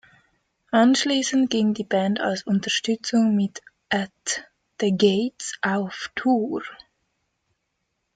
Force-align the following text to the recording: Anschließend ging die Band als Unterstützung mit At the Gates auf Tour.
Anschließend 0.71 1.51
ging 1.51 1.75
die 1.75 1.83
Band 1.83 2.19
als 2.21 2.41
Unterstützung 2.41 3.35
mit 3.35 3.61
At 3.89 4.49
the 4.79 4.91
Gates 4.97 5.59
auf 5.61 6.09
Tour. 6.15 6.63